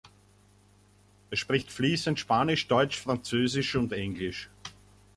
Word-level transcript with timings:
Er 1.29 1.37
spricht 1.37 1.71
fließend 1.71 2.17
Spanisch, 2.19 2.67
Deutsch, 2.67 2.99
Französisch 2.99 3.75
und 3.75 3.93
Englisch. 3.93 4.49